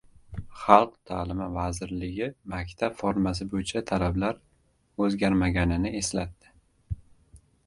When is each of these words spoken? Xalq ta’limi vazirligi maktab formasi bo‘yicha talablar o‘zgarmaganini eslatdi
Xalq 0.59 0.93
ta’limi 1.09 1.49
vazirligi 1.57 2.29
maktab 2.55 2.95
formasi 3.03 3.47
bo‘yicha 3.53 3.85
talablar 3.93 4.41
o‘zgarmaganini 5.09 5.95
eslatdi 6.03 6.55